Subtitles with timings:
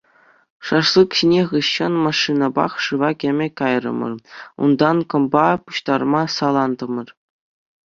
[0.69, 4.13] Шашлык ҫинӗ хыҫҫӑн машинӑпах шыва кӗме кайрӑмӑр,
[4.67, 7.09] унтан кӑмпа пуҫтарма салантӑмӑр.